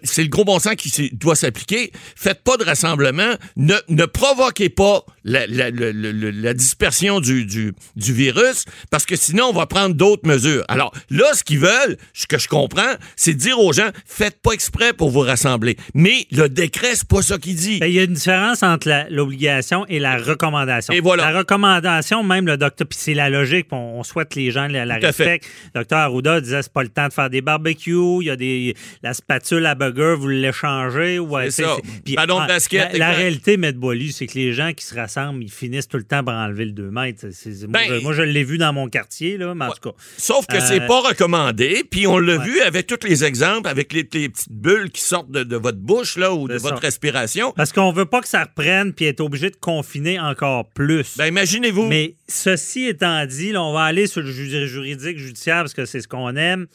c'est 0.04 0.24
le 0.24 0.30
gros 0.30 0.44
bon 0.46 0.58
sens 0.60 0.76
qui 0.76 1.10
doit 1.14 1.36
s'appliquer. 1.36 1.92
Faites 2.16 2.42
pas 2.44 2.58
de 2.58 2.64
rassemblement. 2.64 3.36
Ne, 3.56 3.76
ne 3.90 4.06
provoquez 4.06 4.70
pas 4.70 5.04
la, 5.24 5.46
la- 5.48 5.70
le- 5.70 5.92
le- 5.92 6.12
le- 6.12 6.32
la 6.32 6.54
dispersion 6.54 7.20
du, 7.20 7.46
du, 7.46 7.74
du 7.96 8.14
virus 8.14 8.66
parce 8.90 9.06
que 9.06 9.16
sinon, 9.16 9.46
on 9.50 9.54
va 9.54 9.66
prendre 9.68 9.96
d'autres 9.96 10.28
mesures. 10.28 10.64
Alors 10.68 10.94
là, 11.10 11.26
ce 11.34 11.44
qu'ils 11.44 11.60
veulent, 11.60 11.98
ce 12.14 12.26
que 12.28 12.38
je 12.38 12.48
comprends, 12.48 12.94
c'est 13.16 13.34
dire 13.34 13.60
aux 13.60 13.74
gens, 13.74 13.90
faites 14.06 14.42
pas 14.42 14.52
exprès 14.54 14.94
pour 14.94 15.10
vous 15.10 15.20
rassembler. 15.22 15.78
Mais 15.94 16.26
le 16.32 16.50
décret, 16.50 16.96
c'est 16.96 17.08
pas 17.08 17.22
ça 17.22 17.38
qu'il 17.38 17.56
dit. 17.56 17.80
Ben, 17.80 17.88
Il 17.88 17.94
y 17.94 18.00
a 18.00 18.04
une 18.04 18.14
différence 18.14 18.64
entre 18.64 18.90
l'obligation 19.10 19.86
et 19.88 20.00
la 20.00 20.18
recommandation. 20.18 20.94
Et 20.94 21.00
voilà. 21.00 21.32
La 21.32 21.40
recommandation, 21.40 22.24
même 22.24 22.46
le 22.46 22.58
docteur, 22.58 22.88
puis 22.88 22.98
c'est 23.00 23.14
la 23.14 23.30
logique, 23.30 23.68
puis 23.68 23.78
on, 23.78 24.00
on 24.00 24.04
souhaite 24.04 24.30
que 24.30 24.40
les 24.40 24.52
gens 24.52 24.68
la, 24.68 24.96
respectent. 24.96 25.48
Docteur 25.76 26.00
Arruda 26.00 26.42
disait 26.42 26.62
c'est 26.64 26.74
pas 26.74 26.84
le 26.84 26.90
temps 26.90 27.08
de 27.08 27.14
faire 27.14 27.30
des 27.30 27.42
barbecues, 27.42 27.92
il 28.22 28.26
y 28.28 28.30
a 28.30 28.36
des 28.36 28.76
la 29.04 29.14
spatule 29.14 29.66
à 29.66 29.76
burger, 29.76 30.16
vous 30.18 30.28
l'échangez. 30.30 31.20
Ouais, 31.20 31.52
C'est 31.52 31.64
ça. 31.64 31.78
Ballon 32.16 32.42
de 32.42 32.48
basket, 32.48 32.98
La, 32.98 33.12
réalité, 33.12 33.54
M. 33.54 33.72
Boily, 33.74 34.12
c'est 34.12 34.28
que 34.28 34.38
les 34.38 34.54
gens 34.54 34.72
qui 34.74 34.86
se 34.86 34.96
rassemblent, 34.96 35.11
ils 35.42 35.52
finissent 35.52 35.88
tout 35.88 35.98
le 35.98 36.04
temps 36.04 36.24
par 36.24 36.36
enlever 36.36 36.66
le 36.66 36.72
2 36.72 36.90
mètres. 36.92 37.26
Moi, 37.26 37.68
Ben- 37.70 37.82
je, 37.88 38.02
moi, 38.02 38.14
je 38.14 38.22
l'ai 38.22 38.44
vu 38.44 38.58
dans 38.58 38.74
mon 38.74 38.90
quartier, 38.90 39.38
là, 39.38 39.54
mais 39.56 39.66
en 39.66 39.72
tout 39.72 39.90
cas. 39.92 39.96
Sauf 40.18 40.46
que 40.48 40.58
Euh, 40.58 40.60
c'est 40.62 40.86
pas 40.88 41.02
recommandé, 41.02 41.84
puis 41.90 42.08
on 42.08 42.18
l'a 42.18 42.38
Ouais. 42.38 42.46
vu 42.46 42.60
avec 42.62 42.88
tous 42.88 43.06
les 43.08 43.24
exemples, 43.24 43.68
avec 43.68 43.94
les, 43.94 44.08
les 44.14 44.30
petites 44.30 44.52
bulles 44.52 44.90
qui 44.92 45.02
sortent 45.02 45.32
de, 45.32 45.44
de 45.44 45.56
votre 45.56 45.78
bouche 45.80 46.18
là 46.18 46.34
ou 46.34 46.48
de 46.48 46.58
ça. 46.58 46.70
votre 46.70 46.82
respiration. 46.82 47.52
Parce 47.56 47.72
qu'on 47.74 47.92
veut 47.92 48.06
pas 48.06 48.22
que 48.22 48.28
ça 48.28 48.44
reprenne 48.44 48.94
puis 48.94 49.06
être 49.06 49.22
obligé 49.22 49.50
de 49.50 49.56
confiner 49.58 50.20
encore 50.20 50.70
plus. 50.70 51.18
Ben 51.18 51.28
imaginez-vous. 51.28 51.88
Mais 51.88 52.16
ceci 52.28 52.86
étant 52.86 53.26
dit, 53.26 53.52
là, 53.52 53.62
on 53.64 53.74
va 53.74 53.84
aller 53.84 54.08
sur 54.08 54.22
le 54.22 54.32
ju- 54.32 54.68
juridique, 54.68 55.18
judiciaire, 55.18 55.60
parce 55.64 55.74
que 55.74 55.86
c'est 55.86 56.02
ce 56.02 56.08
qu'on 56.08 56.36
aime. 56.36 56.68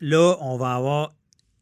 Là, 0.00 0.36
on 0.40 0.56
va 0.56 0.74
avoir. 0.74 1.12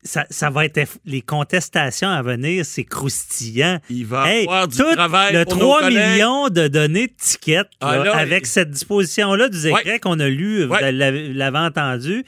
Ça, 0.06 0.26
ça 0.28 0.50
va 0.50 0.66
être. 0.66 0.78
Les 1.06 1.22
contestations 1.22 2.08
à 2.10 2.20
venir, 2.22 2.64
c'est 2.66 2.84
croustillant. 2.84 3.80
Il 3.88 4.04
va 4.04 4.30
Hey, 4.30 4.42
avoir 4.42 4.68
du 4.68 4.76
travail 4.76 5.32
le 5.34 5.44
pour 5.44 5.58
3 5.58 5.80
nos 5.80 5.86
collègues. 5.88 6.10
millions 6.12 6.48
de 6.50 6.68
données 6.68 7.06
de 7.06 7.12
tickets 7.18 7.66
Ah, 7.80 7.96
là, 7.96 8.04
là, 8.04 8.16
avec 8.18 8.42
il- 8.44 8.46
cette 8.46 8.70
disposition-là 8.70 9.48
du 9.48 9.62
décret 9.62 9.92
Ouais. 9.92 9.98
qu'on 10.00 10.20
a 10.20 10.28
lu, 10.28 10.64
vous 10.64 10.72
Ouais. 10.74 10.92
l'avez 10.92 11.32
l'avez 11.32 11.58
entendu, 11.58 12.22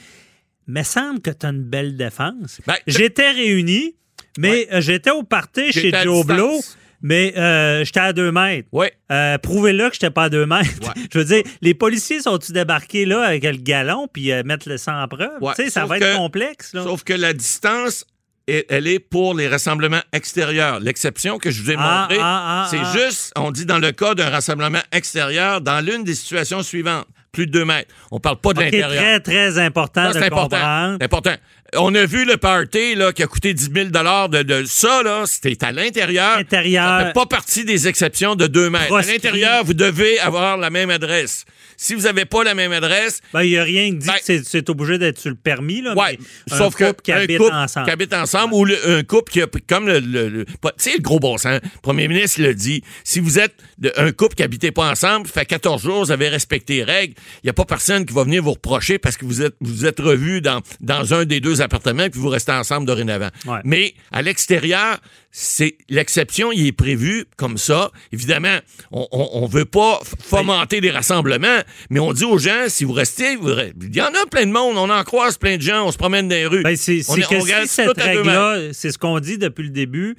me 0.67 0.83
semble 0.83 1.21
que 1.21 1.31
tu 1.31 1.45
as 1.45 1.51
une 1.51 1.63
belle 1.65 1.97
défense. 1.97 2.61
Ben, 2.67 2.77
J'étais 2.87 3.31
réuni, 3.31 3.95
mais 4.39 4.67
euh, 4.73 4.81
j'étais 4.81 5.11
au 5.11 5.23
party 5.23 5.71
chez 5.71 5.93
Joe. 6.03 6.25
Blow, 6.25 6.59
mais 7.03 7.35
euh, 7.37 7.85
j'étais 7.85 8.01
à 8.01 8.13
deux 8.13 8.33
mètres. 8.33 8.69
Ouais. 8.73 8.93
Euh, 9.13 9.39
Prouvez-le 9.39 9.89
que 9.91 9.95
je 9.95 10.05
n'étais 10.05 10.11
pas 10.11 10.25
à 10.25 10.29
deux 10.29 10.47
mètres. 10.47 10.71
Ouais. 10.83 11.03
Je 11.13 11.19
veux 11.19 11.25
dire, 11.25 11.43
les 11.63 11.75
policiers 11.75 12.21
sont-ils 12.21 12.53
débarqués 12.53 13.05
là 13.05 13.23
avec 13.23 13.45
le 13.45 13.53
galon 13.57 14.09
puis 14.13 14.33
euh, 14.33 14.43
mettre 14.45 14.69
le 14.69 14.77
sang 14.79 15.03
en 15.03 15.09
preuve? 15.09 15.31
Ouais. 15.41 15.53
Tu 15.57 15.65
sais, 15.65 15.71
ça 15.71 15.83
Sauf 15.83 15.91
va 15.91 15.97
être 15.99 16.13
que- 16.13 16.17
complexe. 16.17 16.73
Là. 16.75 16.83
Sauf 16.83 17.05
que 17.05 17.13
la 17.13 17.33
distance, 17.33 18.05
elle 18.49 18.87
est 18.87 18.99
pour 19.01 19.35
les 19.35 19.49
rassemblements 19.49 20.03
extérieurs. 20.13 20.79
L'exception 20.81 21.39
que 21.39 21.51
je 21.51 21.63
vous 21.63 21.71
ai 21.73 21.77
Ah, 21.79 22.01
montrée, 22.03 22.19
ah, 22.23 22.65
ah, 22.65 22.69
c'est 22.71 23.01
juste, 23.01 23.33
on 23.37 23.51
dit 23.51 23.67
dans 23.67 23.79
le 23.79 23.91
cas 23.93 24.15
d'un 24.15 24.31
rassemblement 24.31 24.79
extérieur, 24.93 25.61
dans 25.61 25.85
l'une 25.85 26.05
des 26.05 26.15
situations 26.15 26.63
suivantes, 26.63 27.07
plus 27.37 27.47
de 27.47 27.53
2 27.53 27.65
mètres. 27.65 27.93
On 28.11 28.19
parle 28.19 28.41
pas 28.41 28.53
de 28.55 28.61
l'intérieur. 28.61 28.91
très, 28.91 29.21
très 29.21 29.59
important 29.59 30.03
Ça, 30.05 30.09
de 30.15 30.19
c'est 30.19 30.25
important. 30.27 30.57
comprendre. 30.57 30.97
C'est 30.99 31.05
important. 31.05 31.35
On 31.75 31.95
a 31.97 32.07
vu 32.07 32.25
le 32.25 32.37
party 32.37 32.95
là, 32.95 33.13
qui 33.13 33.23
a 33.23 33.27
coûté 33.27 33.53
10 33.53 33.71
000 33.75 33.87
de, 33.89 34.43
de 34.43 34.65
ça, 34.67 35.03
là, 35.03 35.25
c'était 35.27 35.63
à 35.65 35.73
l'intérieur. 35.73 36.39
Intérieur. 36.39 36.87
Ça 37.01 37.07
fait 37.07 37.13
pas 37.13 37.27
partie 37.27 37.65
des 37.65 37.89
exceptions 37.89 38.37
de 38.37 38.47
2 38.47 38.71
mètres. 38.71 38.87
Proscrit. 38.87 39.11
À 39.11 39.15
l'intérieur, 39.15 39.65
vous 39.65 39.75
devez 39.75 40.19
avoir 40.21 40.57
la 40.57 40.71
même 40.71 40.91
adresse. 40.91 41.45
Si 41.77 41.95
vous 41.95 42.03
n'avez 42.03 42.25
pas 42.25 42.43
la 42.45 42.55
même 42.55 42.73
adresse, 42.73 43.21
Ben, 43.35 43.43
Il 43.43 43.51
n'y 43.51 43.59
a 43.59 43.65
rien 43.65 43.91
qui 43.91 43.97
dit 43.99 44.07
Ben- 44.07 44.15
que 44.15 44.21
c'est- 44.25 44.45
c'est 44.49 44.71
obligé 44.71 44.97
d'être 44.97 45.19
sur 45.19 45.29
le 45.29 45.37
permis. 45.37 45.83
Là, 45.83 45.95
Ouais, 45.95 46.19
mais 46.49 46.55
un 46.55 46.57
sauf 46.59 46.75
que 46.75 46.85
couple 46.85 47.03
qui 47.03 47.13
un 47.13 47.17
habite 47.17 47.37
couple 47.39 47.53
ensemble. 47.53 47.87
qui 47.87 47.93
habite 47.93 48.15
ensemble 48.15 48.55
ou 48.55 48.65
le- 48.65 48.99
un 48.99 49.03
couple 49.03 49.31
qui 49.33 49.43
a 49.43 49.47
comme 49.69 49.87
le, 49.87 49.99
le- 49.99 50.45
tu 50.47 50.53
sais 50.79 50.93
le 50.97 51.03
gros 51.03 51.19
bon 51.21 51.37
sens. 51.37 51.61
Le 51.63 51.81
premier 51.83 52.09
ministre 52.09 52.41
le 52.41 52.55
dit. 52.55 52.83
Si 53.05 53.21
vous 53.21 53.39
êtes 53.39 53.55
de- 53.79 53.93
un 53.99 54.11
couple 54.13 54.37
qui 54.37 54.43
habitez 54.43 54.71
pas 54.71 54.89
ensemble, 54.91 55.27
fait 55.27 55.45
14 55.45 55.83
jours, 55.83 56.05
vous 56.05 56.13
avez 56.13 56.29
respecté 56.31 56.77
les 56.77 56.85
règles, 56.85 57.15
il 57.43 57.47
y 57.47 57.51
a 57.51 57.53
pas 57.53 57.65
personne 57.65 58.05
qui 58.07 58.13
va 58.15 58.25
venir 58.25 58.43
vous 58.43 58.53
reprocher 58.53 58.99
parce 58.99 59.17
que 59.17 59.25
vous 59.25 59.43
êtes 59.43 59.55
vous 59.61 59.87
êtes 59.87 60.01
revus 60.01 60.41
dans 60.41 60.61
dans 60.81 61.15
un 61.15 61.25
des 61.25 61.41
deux 61.41 61.61
appartements 61.63 62.09
puis 62.11 62.21
vous 62.21 62.29
restez 62.29 62.53
ensemble 62.53 62.87
dorénavant. 62.87 63.31
Ouais. 63.47 63.59
Mais 63.65 63.95
à 64.13 64.23
l'extérieur, 64.23 64.99
c'est 65.31 65.77
l'exception, 65.89 66.53
il 66.53 66.67
est 66.67 66.73
prévu 66.73 67.27
comme 67.37 67.59
ça. 67.59 67.91
Évidemment, 68.13 68.59
on, 68.91 69.07
on, 69.13 69.29
on 69.35 69.47
veut 69.47 69.65
pas 69.67 70.01
f- 70.03 70.15
fomenter 70.23 70.81
des 70.81 70.91
rassemblements, 70.91 71.61
mais 71.91 72.01
on 72.01 72.13
dit 72.13 72.25
aux 72.25 72.39
gens, 72.39 72.65
si 72.69 72.85
vous 72.85 72.93
restez, 72.95 73.37
vous 73.37 73.51
il 73.83 73.95
y 73.95 74.01
en 74.01 74.07
a 74.07 74.27
plein 74.31 74.47
de 74.47 74.53
monde, 74.53 74.77
on 74.79 74.89
en 74.89 75.05
croise 75.05 75.37
plein 75.37 75.57
de 75.57 75.63
gens, 75.63 75.87
on 75.87 75.93
se 75.93 75.99
promène 75.99 76.29
dans 76.29 76.35
les 76.35 76.47
rues. 76.47 76.63
Ben, 76.63 76.77
c'est 76.77 77.03
On 77.09 77.15
que 77.15 77.35
on 77.37 77.45
si 77.45 77.69
cette 77.69 77.97
règle-là, 78.01 78.73
c'est 78.73 78.91
ce 78.91 78.99
qu'on 78.99 79.21
dit 79.21 79.37
depuis 79.39 79.65
le 79.65 79.71
début. 79.71 80.17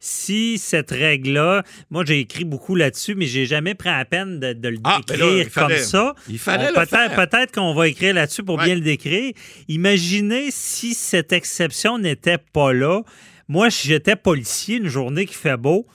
Si 0.00 0.58
cette 0.58 0.90
règle-là, 0.92 1.64
moi 1.90 2.04
j'ai 2.06 2.20
écrit 2.20 2.44
beaucoup 2.44 2.74
là-dessus, 2.76 3.14
mais 3.16 3.26
j'ai 3.26 3.46
jamais 3.46 3.74
pris 3.74 3.88
la 3.88 4.04
peine 4.04 4.38
de, 4.38 4.52
de 4.52 4.68
le 4.68 4.78
Ah, 4.84 5.00
ben 5.08 5.16
là, 5.18 5.26
décrire 5.26 5.52
fallait- 5.52 5.74
comme 5.76 5.84
ça. 5.84 6.14
il 6.28 6.38
fallait 6.38 6.72
peut-être, 6.72 6.88
faire. 6.90 7.14
peut-être 7.14 7.52
qu'on 7.52 7.74
va 7.74 7.88
écrire 7.88 8.14
là-dessus 8.14 8.42
pour 8.44 8.58
Ouais. 8.58 8.64
bien 8.66 8.74
le 8.76 8.80
décrire. 8.80 9.32
Imaginez 9.68 10.50
si 10.50 10.94
cette 10.94 11.32
exception 11.32 11.98
n'était 11.98 12.38
pas 12.38 12.72
là. 12.72 13.02
Moi, 13.48 13.70
si 13.70 13.88
j'étais 13.88 14.14
policier 14.16 14.76
une 14.76 14.88
journée 14.88 15.26
qui 15.26 15.34
fait 15.34 15.56
beau, 15.56 15.86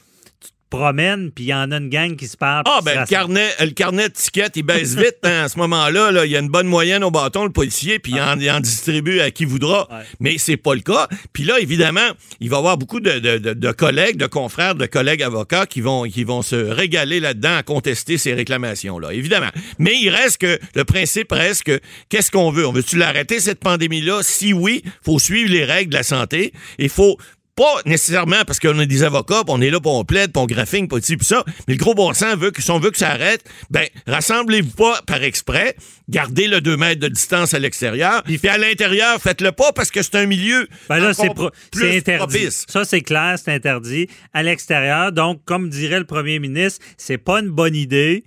promènes, 0.77 1.31
puis 1.31 1.45
il 1.45 1.47
y 1.47 1.53
en 1.53 1.71
a 1.71 1.77
une 1.77 1.89
gang 1.89 2.15
qui 2.15 2.27
se 2.27 2.35
parle. 2.35 2.63
Ah, 2.65 2.79
ben, 2.83 3.01
le 3.01 3.05
carnet, 3.05 3.49
le 3.59 3.69
carnet 3.71 4.09
de 4.09 4.13
tickets, 4.13 4.53
il 4.55 4.63
baisse 4.63 4.95
vite 4.95 5.17
hein, 5.23 5.43
à 5.43 5.47
ce 5.49 5.57
moment-là. 5.59 6.11
là. 6.11 6.25
Il 6.25 6.31
y 6.31 6.35
a 6.35 6.39
une 6.39 6.49
bonne 6.49 6.67
moyenne 6.67 7.03
au 7.03 7.11
bâton, 7.11 7.43
le 7.45 7.51
policier, 7.51 7.99
puis 7.99 8.13
il, 8.13 8.21
en, 8.21 8.39
il 8.39 8.49
en 8.49 8.59
distribue 8.59 9.19
à 9.19 9.29
qui 9.31 9.45
voudra. 9.45 9.87
Ouais. 9.91 10.03
Mais 10.19 10.37
c'est 10.37 10.57
pas 10.57 10.73
le 10.73 10.81
cas. 10.81 11.07
Puis 11.31 11.43
là, 11.43 11.59
évidemment, 11.59 12.09
il 12.39 12.49
va 12.49 12.57
y 12.57 12.59
avoir 12.59 12.77
beaucoup 12.77 12.99
de, 12.99 13.19
de- 13.19 13.37
de- 13.37 13.53
de 13.53 13.71
collègues, 13.71 14.17
de 14.17 14.25
confrères, 14.25 14.75
de 14.75 14.85
collègues 14.85 15.23
avocats 15.23 15.65
qui 15.67 15.81
vont, 15.81 16.03
qui 16.03 16.23
vont 16.23 16.41
se 16.41 16.55
régaler 16.55 17.19
là-dedans 17.19 17.55
à 17.57 17.63
contester 17.63 18.17
ces 18.17 18.33
réclamations-là, 18.33 19.13
évidemment. 19.13 19.49
Mais 19.79 19.93
il 20.01 20.09
reste 20.09 20.39
que, 20.39 20.59
le 20.75 20.83
principe 20.85 21.31
reste 21.31 21.63
que, 21.63 21.79
qu'est-ce 22.09 22.31
qu'on 22.31 22.51
veut? 22.51 22.65
On 22.65 22.71
veut-tu 22.71 22.97
l'arrêter, 22.97 23.39
cette 23.39 23.59
pandémie-là? 23.59 24.21
Si 24.23 24.53
oui, 24.53 24.83
faut 25.05 25.19
suivre 25.19 25.51
les 25.51 25.65
règles 25.65 25.91
de 25.91 25.97
la 25.97 26.03
santé. 26.03 26.51
Il 26.79 26.89
faut 26.89 27.17
pas 27.55 27.81
nécessairement 27.85 28.43
parce 28.45 28.59
qu'on 28.59 28.79
est 28.79 28.87
des 28.87 29.03
avocats, 29.03 29.43
puis 29.45 29.53
on 29.55 29.61
est 29.61 29.69
là, 29.69 29.79
puis 29.79 29.91
on 29.93 30.03
plaide, 30.03 30.31
puis 30.33 30.41
on 30.41 31.01
ci, 31.01 31.17
puis 31.17 31.25
ça. 31.25 31.43
Mais 31.67 31.75
le 31.75 31.79
gros 31.79 31.93
bon 31.93 32.13
sens 32.13 32.35
veut 32.35 32.51
que 32.51 32.61
si 32.61 32.71
on 32.71 32.79
veut 32.79 32.91
que 32.91 32.97
ça 32.97 33.09
arrête, 33.11 33.43
ben, 33.69 33.85
rassemblez-vous 34.07 34.71
pas 34.71 35.01
par 35.05 35.21
exprès, 35.23 35.75
gardez 36.09 36.47
le 36.47 36.61
2 36.61 36.77
mètres 36.77 36.99
de 37.01 37.07
distance 37.07 37.53
à 37.53 37.59
l'extérieur, 37.59 38.23
puis 38.23 38.39
à 38.47 38.57
l'intérieur, 38.57 39.21
faites-le 39.21 39.51
pas 39.51 39.71
parce 39.71 39.91
que 39.91 40.01
c'est 40.01 40.15
un 40.15 40.25
milieu 40.25 40.67
Ben 40.89 40.99
là, 40.99 41.13
c'est 41.13 41.29
pro- 41.33 41.51
interdit. 41.81 42.17
propice. 42.17 42.65
Ça, 42.69 42.85
c'est 42.85 43.01
clair, 43.01 43.35
c'est 43.43 43.53
interdit. 43.53 44.07
À 44.33 44.41
l'extérieur, 44.43 45.11
donc, 45.11 45.43
comme 45.45 45.69
dirait 45.69 45.99
le 45.99 46.05
premier 46.05 46.39
ministre, 46.39 46.83
c'est 46.97 47.17
pas 47.17 47.39
une 47.39 47.49
bonne 47.49 47.75
idée 47.75 48.23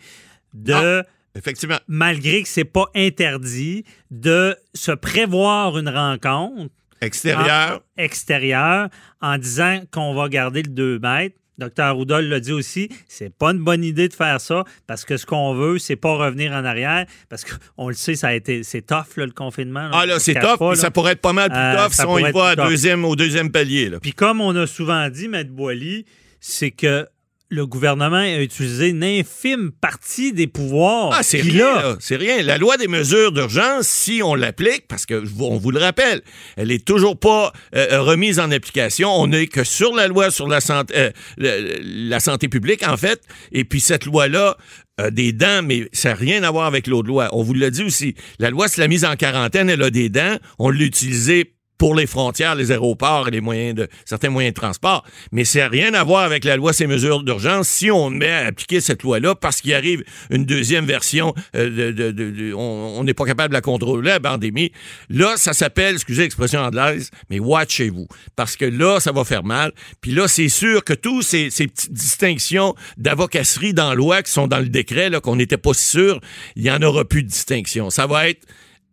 de, 0.54 0.72
Non. 0.72 1.02
Effectivement. 1.34 1.78
malgré 1.88 2.42
que 2.42 2.48
c'est 2.48 2.64
pas 2.64 2.86
interdit, 2.94 3.84
de 4.10 4.56
se 4.74 4.92
prévoir 4.92 5.76
une 5.78 5.88
rencontre 5.88 6.70
Extérieur. 7.00 7.82
en- 7.98 8.02
extérieure 8.02 8.88
en 9.20 9.38
disant 9.38 9.80
qu'on 9.92 10.14
va 10.14 10.28
garder 10.28 10.62
le 10.62 10.70
2 10.70 10.98
mètres. 10.98 11.36
Docteur 11.58 11.96
Houdol 11.98 12.26
l'a 12.26 12.38
dit 12.38 12.52
aussi, 12.52 12.90
c'est 13.08 13.32
pas 13.34 13.52
une 13.52 13.64
bonne 13.64 13.82
idée 13.82 14.08
de 14.08 14.12
faire 14.12 14.42
ça 14.42 14.64
parce 14.86 15.06
que 15.06 15.16
ce 15.16 15.24
qu'on 15.24 15.54
veut, 15.54 15.78
c'est 15.78 15.96
pas 15.96 16.14
revenir 16.14 16.52
en 16.52 16.64
arrière 16.66 17.06
parce 17.30 17.44
qu'on 17.46 17.88
le 17.88 17.94
sait, 17.94 18.14
ça 18.14 18.28
a 18.28 18.34
été, 18.34 18.62
c'est 18.62 18.82
tough 18.82 19.16
là, 19.16 19.24
le 19.24 19.30
confinement. 19.32 19.84
là. 19.88 19.90
Ah 19.94 20.04
là, 20.06 20.18
c'est 20.18 20.34
top, 20.34 20.58
pas, 20.58 20.70
là. 20.70 20.74
ça 20.76 20.90
pourrait 20.90 21.12
être 21.12 21.22
pas 21.22 21.32
mal 21.32 21.48
plus 21.48 21.58
Euh, 21.58 21.82
tough 21.82 21.92
si 21.94 22.04
on 22.04 22.18
y 22.18 22.30
va 22.30 22.48
à 22.48 22.56
tough. 22.56 22.68
deuxième, 22.68 23.06
au 23.06 23.16
deuxième 23.16 23.50
palier. 23.50 23.90
Puis 24.02 24.12
comme 24.12 24.42
on 24.42 24.54
a 24.54 24.66
souvent 24.66 25.08
dit, 25.08 25.28
Maître 25.28 25.50
Boily, 25.50 26.04
c'est 26.40 26.72
que 26.72 27.08
le 27.48 27.66
gouvernement 27.66 28.16
a 28.16 28.40
utilisé 28.40 28.88
une 28.88 29.04
infime 29.04 29.70
partie 29.70 30.32
des 30.32 30.46
pouvoirs. 30.46 31.10
Ah, 31.12 31.22
c'est 31.22 31.40
rien. 31.40 31.96
C'est 32.00 32.16
rien. 32.16 32.42
La 32.42 32.58
loi 32.58 32.76
des 32.76 32.88
mesures 32.88 33.30
d'urgence, 33.30 33.86
si 33.86 34.20
on 34.22 34.34
l'applique, 34.34 34.88
parce 34.88 35.06
que 35.06 35.22
on 35.38 35.56
vous 35.56 35.70
le 35.70 35.78
rappelle, 35.78 36.22
elle 36.56 36.72
est 36.72 36.84
toujours 36.84 37.18
pas 37.18 37.52
euh, 37.74 38.02
remise 38.02 38.40
en 38.40 38.50
application. 38.50 39.10
On 39.10 39.28
n'est 39.28 39.46
que 39.46 39.62
sur 39.62 39.94
la 39.94 40.08
loi 40.08 40.30
sur 40.30 40.48
la 40.48 40.60
santé, 40.60 40.94
euh, 40.96 41.78
la 41.80 42.20
santé 42.20 42.48
publique, 42.48 42.86
en 42.86 42.96
fait. 42.96 43.22
Et 43.52 43.64
puis 43.64 43.80
cette 43.80 44.06
loi-là 44.06 44.56
a 44.98 45.10
des 45.10 45.32
dents, 45.32 45.62
mais 45.62 45.88
ça 45.92 46.10
n'a 46.10 46.14
rien 46.14 46.42
à 46.42 46.50
voir 46.50 46.66
avec 46.66 46.86
l'autre 46.86 47.08
loi. 47.08 47.28
On 47.32 47.42
vous 47.42 47.54
l'a 47.54 47.70
dit 47.70 47.84
aussi. 47.84 48.14
La 48.38 48.50
loi 48.50 48.66
sur 48.68 48.80
la 48.80 48.88
mise 48.88 49.04
en 49.04 49.14
quarantaine, 49.14 49.70
elle 49.70 49.82
a 49.82 49.90
des 49.90 50.08
dents. 50.08 50.36
On 50.58 50.70
l'a 50.70 50.84
utilisée 50.84 51.55
pour 51.78 51.94
les 51.94 52.06
frontières, 52.06 52.54
les 52.54 52.72
aéroports 52.72 53.28
et 53.28 53.30
les 53.30 53.40
moyens 53.40 53.74
de 53.74 53.88
certains 54.04 54.30
moyens 54.30 54.54
de 54.54 54.60
transport. 54.60 55.04
Mais 55.32 55.44
ça 55.44 55.60
n'a 55.60 55.68
rien 55.68 55.94
à 55.94 56.04
voir 56.04 56.22
avec 56.22 56.44
la 56.44 56.56
loi 56.56 56.72
ces 56.72 56.86
mesures 56.86 57.22
d'urgence. 57.22 57.68
Si 57.68 57.90
on 57.90 58.10
met 58.10 58.30
à 58.30 58.46
appliquer 58.46 58.80
cette 58.80 59.02
loi-là 59.02 59.34
parce 59.34 59.60
qu'il 59.60 59.74
arrive 59.74 60.02
une 60.30 60.44
deuxième 60.44 60.86
version, 60.86 61.34
euh, 61.54 61.92
de, 61.92 62.10
de- 62.10 62.30
de- 62.30 62.54
on 62.54 63.02
n'est 63.04 63.14
pas 63.14 63.24
capable 63.26 63.50
de 63.50 63.54
la 63.54 63.60
contrôler, 63.60 64.10
la 64.10 64.20
pandémie, 64.20 64.72
là, 65.10 65.34
ça 65.36 65.52
s'appelle, 65.52 65.94
excusez 65.94 66.22
l'expression 66.22 66.60
anglaise, 66.60 67.10
mais 67.30 67.38
watchez-vous. 67.38 68.06
Parce 68.36 68.56
que 68.56 68.64
là, 68.64 69.00
ça 69.00 69.12
va 69.12 69.24
faire 69.24 69.44
mal. 69.44 69.72
Puis 70.00 70.12
là, 70.12 70.28
c'est 70.28 70.48
sûr 70.48 70.82
que 70.84 70.92
tous 70.94 71.22
ces, 71.22 71.50
ces 71.50 71.66
petites 71.66 71.92
distinctions 71.92 72.74
d'avocasserie 72.96 73.74
dans 73.74 73.90
la 73.90 73.94
loi 73.94 74.22
qui 74.22 74.30
sont 74.32 74.46
dans 74.46 74.58
le 74.58 74.68
décret, 74.68 75.10
qu'on 75.22 75.36
n'était 75.36 75.56
pas 75.58 75.74
si 75.74 75.86
sûr, 75.86 76.20
il 76.56 76.62
n'y 76.62 76.70
en 76.70 76.80
aura 76.82 77.04
plus 77.04 77.22
de 77.22 77.28
distinction. 77.28 77.90
Ça 77.90 78.06
va 78.06 78.28
être 78.28 78.42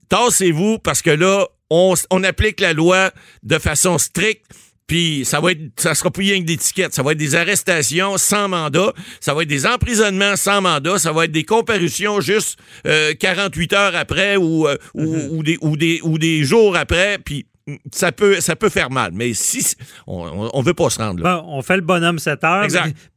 tassez-vous 0.10 0.80
parce 0.80 1.02
que 1.02 1.10
là, 1.10 1.48
on, 1.74 1.94
on 2.12 2.24
applique 2.24 2.60
la 2.60 2.74
loi 2.74 3.12
de 3.42 3.58
façon 3.58 3.98
stricte. 3.98 4.46
Puis 4.86 5.24
ça 5.26 5.40
va 5.40 5.54
être, 5.54 5.62
ça 5.78 5.96
sera 5.96 6.12
plus 6.12 6.24
rien 6.24 6.42
que 6.42 6.46
des 6.46 6.58
tickets. 6.58 6.94
Ça 6.94 7.02
va 7.02 7.14
être 7.14 7.18
des 7.18 7.36
arrestations 7.36 8.18
sans 8.18 8.48
mandat. 8.48 8.94
Ça 9.22 9.34
va 9.34 9.42
être 9.44 9.50
des 9.50 9.66
emprisonnements 9.66 10.36
sans 10.36 10.62
mandat. 10.62 11.00
Ça 11.00 11.12
va 11.12 11.26
être 11.26 11.32
des 11.32 11.46
comparutions 11.46 12.22
juste 12.22 12.60
euh, 12.86 13.14
48 13.16 13.74
heures 13.74 13.96
après 13.96 14.36
ou, 14.36 14.68
euh, 14.68 14.78
ou, 14.94 15.38
ou 15.38 15.44
des, 15.44 15.58
ou, 15.62 15.78
des, 15.78 16.00
ou 16.04 16.18
des 16.18 16.44
jours 16.44 16.76
après. 16.76 17.18
Puis 17.18 17.48
ça 17.92 18.12
peut, 18.12 18.42
ça 18.42 18.56
peut 18.56 18.70
faire 18.70 18.92
mal. 18.92 19.12
Mais 19.14 19.34
si 19.34 19.76
on, 20.06 20.50
on, 20.54 20.62
veut 20.62 20.74
pas 20.74 20.90
se 20.90 21.00
rendre 21.00 21.24
là. 21.24 21.44
On 21.48 21.62
fait 21.62 21.78
le 21.78 21.82
bonhomme 21.82 22.20
7 22.20 22.44
heures. 22.44 22.68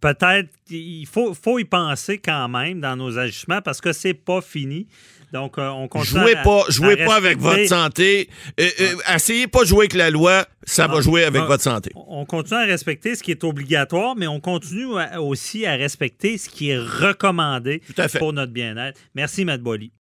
Peut-être 0.01 0.49
qu'il 0.67 1.07
faut, 1.07 1.35
faut 1.35 1.59
y 1.59 1.65
penser 1.65 2.19
quand 2.19 2.49
même 2.49 2.81
dans 2.81 2.97
nos 2.97 3.19
agissements 3.19 3.61
parce 3.61 3.81
que 3.81 3.93
c'est 3.93 4.15
pas 4.15 4.41
fini. 4.41 4.87
Donc, 5.33 5.59
euh, 5.59 5.69
on 5.69 5.89
continue 5.89 6.21
Jouez 6.21 6.37
à- 6.37 6.43
pas, 6.43 6.61
à 6.67 6.71
jouez 6.71 6.97
pas 6.97 7.17
avec 7.17 7.39
votre 7.39 7.67
santé. 7.67 8.29
Euh, 8.61 8.69
euh, 8.81 9.15
essayez 9.15 9.47
pas 9.47 9.63
de 9.63 9.67
jouer 9.67 9.81
avec 9.87 9.95
la 9.95 10.11
loi. 10.11 10.47
Ça 10.65 10.87
va 10.87 10.97
Ah. 10.99 11.01
jouer 11.01 11.25
avec 11.25 11.43
Ah. 11.45 11.47
votre 11.47 11.63
santé. 11.63 11.91
On 11.95 12.25
continue 12.25 12.59
à 12.61 12.65
respecter 12.65 13.15
ce 13.15 13.23
qui 13.23 13.31
est 13.31 13.45
obligatoire, 13.45 14.17
mais 14.17 14.27
on 14.27 14.41
continue 14.41 14.99
à- 14.99 15.21
aussi 15.21 15.65
à 15.67 15.75
respecter 15.75 16.39
ce 16.39 16.49
qui 16.49 16.71
est 16.71 16.79
recommandé 16.79 17.81
Tout 17.87 18.01
à 18.01 18.09
fait. 18.09 18.19
pour 18.19 18.33
notre 18.33 18.53
bien-être. 18.53 18.99
Merci, 19.15 19.45
Matt 19.45 19.61
Bolly. 19.61 19.91